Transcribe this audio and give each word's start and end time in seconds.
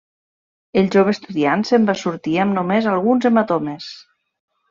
El 0.81 0.87
jove 0.95 1.13
estudiant 1.15 1.65
se'n 1.71 1.85
va 1.91 1.95
sortir 2.03 2.33
amb 2.45 2.57
només 2.59 2.89
alguns 2.95 3.27
hematomes. 3.31 3.93